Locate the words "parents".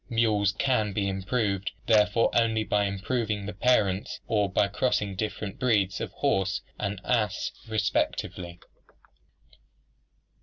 3.53-4.19